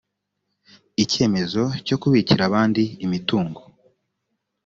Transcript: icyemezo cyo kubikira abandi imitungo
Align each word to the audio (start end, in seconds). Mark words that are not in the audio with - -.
icyemezo 1.03 1.63
cyo 1.85 1.95
kubikira 2.01 2.41
abandi 2.49 2.83
imitungo 3.05 3.61